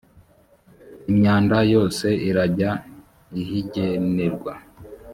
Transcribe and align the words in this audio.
imyanda 1.09 1.57
yose 1.73 2.07
irajya 2.29 2.71
ihijyenerwa. 3.41 4.53